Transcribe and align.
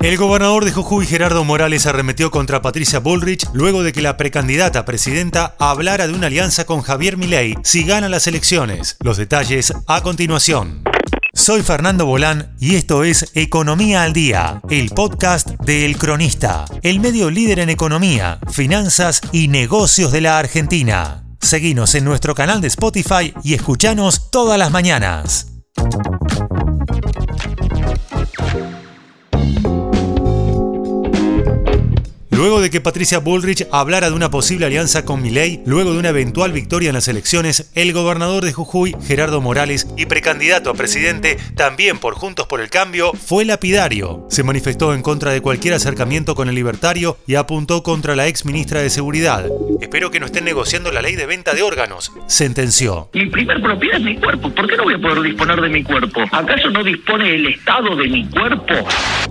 El 0.00 0.16
gobernador 0.16 0.64
de 0.64 0.72
Jujuy, 0.72 1.04
Gerardo 1.04 1.44
Morales, 1.44 1.86
arremetió 1.86 2.30
contra 2.30 2.62
Patricia 2.62 2.98
Bullrich 2.98 3.46
luego 3.52 3.82
de 3.82 3.92
que 3.92 4.00
la 4.00 4.16
precandidata 4.16 4.86
presidenta 4.86 5.54
hablara 5.58 6.06
de 6.06 6.14
una 6.14 6.28
alianza 6.28 6.64
con 6.64 6.80
Javier 6.80 7.18
Milei 7.18 7.56
si 7.62 7.84
gana 7.84 8.08
las 8.08 8.26
elecciones. 8.26 8.96
Los 9.00 9.18
detalles 9.18 9.74
a 9.86 10.00
continuación. 10.02 10.82
Soy 11.34 11.62
Fernando 11.62 12.06
Bolán 12.06 12.56
y 12.58 12.76
esto 12.76 13.04
es 13.04 13.32
Economía 13.34 14.02
al 14.02 14.14
Día, 14.14 14.62
el 14.70 14.88
podcast 14.90 15.48
de 15.60 15.84
El 15.84 15.98
Cronista, 15.98 16.64
el 16.82 17.00
medio 17.00 17.30
líder 17.30 17.58
en 17.58 17.68
economía, 17.68 18.40
finanzas 18.50 19.20
y 19.30 19.48
negocios 19.48 20.10
de 20.10 20.22
la 20.22 20.38
Argentina. 20.38 21.24
Seguinos 21.40 21.94
en 21.94 22.04
nuestro 22.04 22.34
canal 22.34 22.60
de 22.60 22.68
Spotify 22.68 23.34
y 23.44 23.54
escuchanos 23.54 24.30
todas 24.30 24.58
las 24.58 24.70
mañanas. 24.70 25.48
Luego 32.38 32.60
de 32.60 32.70
que 32.70 32.80
Patricia 32.80 33.18
Bullrich 33.18 33.66
hablara 33.72 34.10
de 34.10 34.14
una 34.14 34.30
posible 34.30 34.64
alianza 34.64 35.04
con 35.04 35.20
Milei, 35.20 35.60
luego 35.66 35.92
de 35.92 35.98
una 35.98 36.10
eventual 36.10 36.52
victoria 36.52 36.90
en 36.90 36.94
las 36.94 37.08
elecciones, 37.08 37.72
el 37.74 37.92
gobernador 37.92 38.44
de 38.44 38.52
Jujuy, 38.52 38.94
Gerardo 39.04 39.40
Morales, 39.40 39.88
y 39.96 40.06
precandidato 40.06 40.70
a 40.70 40.74
presidente, 40.74 41.36
también 41.56 41.98
por 41.98 42.14
Juntos 42.14 42.46
por 42.46 42.60
el 42.60 42.70
Cambio, 42.70 43.12
fue 43.12 43.44
lapidario. 43.44 44.24
Se 44.30 44.44
manifestó 44.44 44.94
en 44.94 45.02
contra 45.02 45.32
de 45.32 45.40
cualquier 45.40 45.74
acercamiento 45.74 46.36
con 46.36 46.48
el 46.48 46.54
libertario 46.54 47.18
y 47.26 47.34
apuntó 47.34 47.82
contra 47.82 48.14
la 48.14 48.28
ex 48.28 48.44
ministra 48.44 48.82
de 48.82 48.90
Seguridad. 48.90 49.44
Espero 49.80 50.12
que 50.12 50.20
no 50.20 50.26
estén 50.26 50.44
negociando 50.44 50.92
la 50.92 51.02
ley 51.02 51.16
de 51.16 51.26
venta 51.26 51.54
de 51.54 51.62
órganos, 51.62 52.12
sentenció. 52.28 53.10
Mi 53.14 53.26
primer 53.26 53.60
propiedad 53.60 53.98
es 53.98 54.04
mi 54.04 54.16
cuerpo. 54.16 54.48
¿Por 54.54 54.68
qué 54.68 54.76
no 54.76 54.84
voy 54.84 54.94
a 54.94 54.98
poder 54.98 55.22
disponer 55.22 55.60
de 55.60 55.68
mi 55.70 55.82
cuerpo? 55.82 56.20
¿Acaso 56.30 56.70
no 56.70 56.84
dispone 56.84 57.34
el 57.34 57.48
Estado 57.48 57.96
de 57.96 58.06
mi 58.06 58.28
cuerpo? 58.28 58.74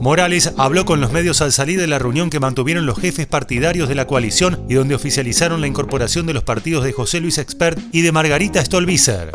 Morales 0.00 0.54
habló 0.56 0.84
con 0.84 1.00
los 1.00 1.10
medios 1.10 1.42
al 1.42 1.50
salir 1.50 1.80
de 1.80 1.88
la 1.88 1.98
reunión 1.98 2.30
que 2.30 2.38
mantuvieron 2.38 2.86
los 2.92 3.00
jefes 3.00 3.26
partidarios 3.26 3.88
de 3.88 3.94
la 3.94 4.06
coalición 4.06 4.66
y 4.68 4.74
donde 4.74 4.94
oficializaron 4.94 5.62
la 5.62 5.66
incorporación 5.66 6.26
de 6.26 6.34
los 6.34 6.42
partidos 6.42 6.84
de 6.84 6.92
José 6.92 7.20
Luis 7.20 7.38
Expert 7.38 7.78
y 7.90 8.02
de 8.02 8.12
Margarita 8.12 8.62
Stolbizer. 8.62 9.30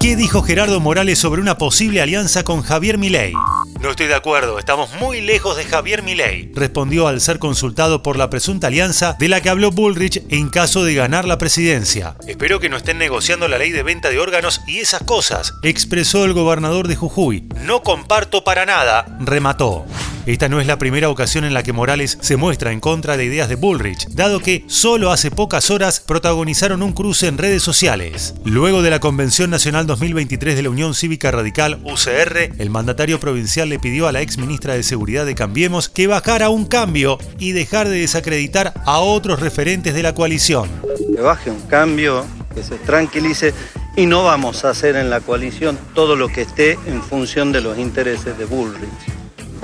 ¿Qué 0.00 0.16
dijo 0.16 0.42
Gerardo 0.42 0.80
Morales 0.80 1.20
sobre 1.20 1.40
una 1.40 1.58
posible 1.58 2.02
alianza 2.02 2.42
con 2.42 2.62
Javier 2.62 2.98
Milei? 2.98 3.34
No 3.80 3.90
estoy 3.90 4.08
de 4.08 4.16
acuerdo, 4.16 4.58
estamos 4.58 4.92
muy 4.98 5.20
lejos 5.20 5.56
de 5.56 5.64
Javier 5.64 6.02
Milei, 6.02 6.50
respondió 6.56 7.06
al 7.06 7.20
ser 7.20 7.38
consultado 7.38 8.02
por 8.02 8.16
la 8.16 8.30
presunta 8.30 8.66
alianza 8.66 9.14
de 9.16 9.28
la 9.28 9.40
que 9.40 9.48
habló 9.48 9.70
Bullrich 9.70 10.24
en 10.28 10.48
caso 10.48 10.82
de 10.82 10.94
ganar 10.94 11.24
la 11.26 11.38
presidencia. 11.38 12.16
Espero 12.26 12.58
que 12.58 12.68
no 12.68 12.76
estén 12.76 12.98
negociando 12.98 13.46
la 13.46 13.58
ley 13.58 13.70
de 13.70 13.84
venta 13.84 14.10
de 14.10 14.18
órganos 14.18 14.60
y 14.66 14.80
esas 14.80 15.04
cosas, 15.04 15.54
expresó 15.62 16.24
el 16.24 16.32
gobernador 16.32 16.88
de 16.88 16.96
Jujuy. 16.96 17.48
No 17.60 17.82
comparto 17.82 18.42
para 18.42 18.66
nada, 18.66 19.06
remató. 19.20 19.86
Esta 20.26 20.48
no 20.48 20.58
es 20.58 20.66
la 20.66 20.78
primera 20.78 21.10
ocasión 21.10 21.44
en 21.44 21.52
la 21.52 21.62
que 21.62 21.74
Morales 21.74 22.16
se 22.22 22.38
muestra 22.38 22.72
en 22.72 22.80
contra 22.80 23.18
de 23.18 23.26
ideas 23.26 23.50
de 23.50 23.56
Bullrich, 23.56 24.08
dado 24.08 24.40
que 24.40 24.64
solo 24.68 25.12
hace 25.12 25.30
pocas 25.30 25.70
horas 25.70 26.00
protagonizaron 26.00 26.82
un 26.82 26.94
cruce 26.94 27.26
en 27.26 27.36
redes 27.36 27.62
sociales. 27.62 28.34
Luego 28.42 28.80
de 28.80 28.88
la 28.88 29.00
Convención 29.00 29.50
Nacional 29.50 29.86
2023 29.86 30.56
de 30.56 30.62
la 30.62 30.70
Unión 30.70 30.94
Cívica 30.94 31.30
Radical, 31.30 31.78
UCR, 31.84 32.54
el 32.58 32.70
mandatario 32.70 33.20
provincial 33.20 33.68
le 33.68 33.78
pidió 33.78 34.08
a 34.08 34.12
la 34.12 34.22
ex 34.22 34.38
ministra 34.38 34.72
de 34.72 34.82
Seguridad 34.82 35.26
de 35.26 35.34
Cambiemos 35.34 35.90
que 35.90 36.06
bajara 36.06 36.48
un 36.48 36.64
cambio 36.64 37.18
y 37.38 37.52
dejar 37.52 37.90
de 37.90 37.98
desacreditar 37.98 38.72
a 38.86 39.00
otros 39.00 39.40
referentes 39.40 39.92
de 39.92 40.02
la 40.02 40.14
coalición. 40.14 40.70
Que 41.14 41.20
baje 41.20 41.50
un 41.50 41.60
cambio, 41.62 42.24
que 42.54 42.62
se 42.62 42.76
tranquilice 42.76 43.52
y 43.94 44.06
no 44.06 44.24
vamos 44.24 44.64
a 44.64 44.70
hacer 44.70 44.96
en 44.96 45.10
la 45.10 45.20
coalición 45.20 45.78
todo 45.94 46.16
lo 46.16 46.28
que 46.28 46.40
esté 46.40 46.78
en 46.86 47.02
función 47.02 47.52
de 47.52 47.60
los 47.60 47.78
intereses 47.78 48.38
de 48.38 48.46
Bullrich. 48.46 49.13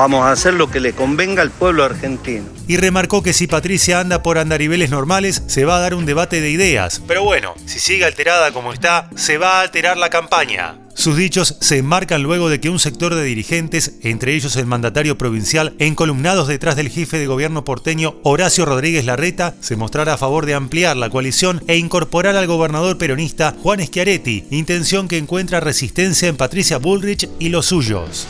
Vamos 0.00 0.24
a 0.24 0.32
hacer 0.32 0.54
lo 0.54 0.70
que 0.70 0.80
le 0.80 0.94
convenga 0.94 1.42
al 1.42 1.50
pueblo 1.50 1.84
argentino. 1.84 2.46
Y 2.66 2.78
remarcó 2.78 3.22
que 3.22 3.34
si 3.34 3.46
Patricia 3.46 4.00
anda 4.00 4.22
por 4.22 4.38
andariveles 4.38 4.88
normales, 4.88 5.42
se 5.46 5.66
va 5.66 5.76
a 5.76 5.80
dar 5.80 5.92
un 5.92 6.06
debate 6.06 6.40
de 6.40 6.48
ideas. 6.48 7.02
Pero 7.06 7.22
bueno, 7.22 7.52
si 7.66 7.80
sigue 7.80 8.06
alterada 8.06 8.50
como 8.50 8.72
está, 8.72 9.10
se 9.14 9.36
va 9.36 9.58
a 9.58 9.60
alterar 9.60 9.98
la 9.98 10.08
campaña. 10.08 10.78
Sus 10.94 11.18
dichos 11.18 11.58
se 11.60 11.76
enmarcan 11.76 12.22
luego 12.22 12.48
de 12.48 12.60
que 12.60 12.70
un 12.70 12.78
sector 12.78 13.14
de 13.14 13.24
dirigentes, 13.24 13.96
entre 14.00 14.34
ellos 14.34 14.56
el 14.56 14.64
mandatario 14.64 15.18
provincial, 15.18 15.74
encolumnados 15.78 16.48
detrás 16.48 16.76
del 16.76 16.88
jefe 16.88 17.18
de 17.18 17.26
gobierno 17.26 17.66
porteño 17.66 18.14
Horacio 18.22 18.64
Rodríguez 18.64 19.04
Larreta, 19.04 19.54
se 19.60 19.76
mostrara 19.76 20.14
a 20.14 20.18
favor 20.18 20.46
de 20.46 20.54
ampliar 20.54 20.96
la 20.96 21.10
coalición 21.10 21.62
e 21.66 21.76
incorporar 21.76 22.36
al 22.36 22.46
gobernador 22.46 22.96
peronista 22.96 23.54
Juan 23.62 23.84
Schiaretti, 23.84 24.46
intención 24.50 25.08
que 25.08 25.18
encuentra 25.18 25.60
resistencia 25.60 26.26
en 26.28 26.38
Patricia 26.38 26.78
Bullrich 26.78 27.28
y 27.38 27.50
los 27.50 27.66
suyos. 27.66 28.26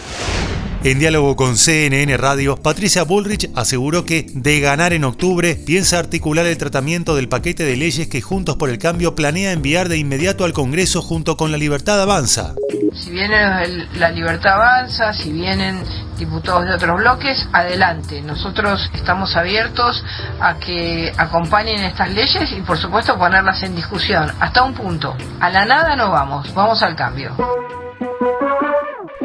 En 0.83 0.99
diálogo 0.99 1.37
con 1.37 1.59
CNN 1.59 2.17
Radio, 2.17 2.57
Patricia 2.57 3.05
Bullrich 3.05 3.51
aseguró 3.55 4.07
que, 4.07 4.25
de 4.33 4.61
ganar 4.61 4.95
en 4.95 5.05
octubre, 5.05 5.55
piensa 5.55 5.99
articular 5.99 6.47
el 6.47 6.57
tratamiento 6.57 7.15
del 7.15 7.29
paquete 7.29 7.65
de 7.65 7.77
leyes 7.77 8.09
que 8.09 8.23
Juntos 8.23 8.57
por 8.57 8.71
el 8.71 8.79
Cambio 8.79 9.15
planea 9.15 9.53
enviar 9.53 9.91
de 9.91 9.99
inmediato 9.99 10.47
al 10.47 10.55
Congreso 10.55 11.03
junto 11.03 11.37
con 11.37 11.53
la 11.53 11.59
Libertad 11.59 12.01
Avanza. 12.01 12.55
Si 12.95 13.11
viene 13.11 13.89
la 13.99 14.11
Libertad 14.11 14.55
Avanza, 14.55 15.13
si 15.13 15.31
vienen 15.31 15.85
diputados 16.17 16.65
de 16.65 16.73
otros 16.73 16.99
bloques, 16.99 17.47
adelante. 17.53 18.23
Nosotros 18.23 18.91
estamos 18.95 19.37
abiertos 19.37 20.03
a 20.41 20.59
que 20.59 21.13
acompañen 21.19 21.81
estas 21.81 22.11
leyes 22.11 22.51
y 22.57 22.63
por 22.63 22.79
supuesto 22.79 23.19
ponerlas 23.19 23.63
en 23.65 23.77
discusión. 23.77 24.33
Hasta 24.41 24.63
un 24.63 24.73
punto. 24.73 25.15
A 25.41 25.51
la 25.51 25.67
nada 25.67 25.95
no 25.95 26.11
vamos, 26.11 26.55
vamos 26.55 26.83
al 26.83 26.97
cambio. 26.97 27.37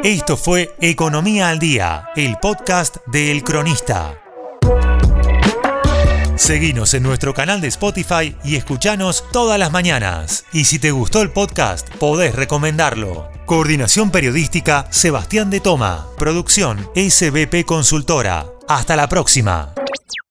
Esto 0.03 0.37
fue 0.37 0.75
Economía 0.81 1.49
al 1.49 1.59
Día, 1.59 2.09
el 2.15 2.37
podcast 2.37 2.97
de 3.07 3.31
El 3.31 3.43
Cronista. 3.43 4.19
Seguinos 6.35 6.93
en 6.93 7.01
nuestro 7.01 7.33
canal 7.33 7.61
de 7.61 7.69
Spotify 7.69 8.35
y 8.43 8.55
escuchanos 8.55 9.23
todas 9.31 9.57
las 9.57 9.71
mañanas. 9.71 10.45
Y 10.51 10.65
si 10.65 10.79
te 10.79 10.91
gustó 10.91 11.21
el 11.21 11.31
podcast, 11.31 11.89
podés 11.95 12.35
recomendarlo. 12.35 13.31
Coordinación 13.45 14.11
Periodística 14.11 14.85
Sebastián 14.91 15.49
de 15.49 15.61
Toma. 15.61 16.07
Producción 16.17 16.87
SBP 16.95 17.65
Consultora. 17.65 18.45
Hasta 18.67 18.95
la 18.95 19.07
próxima. 19.07 19.73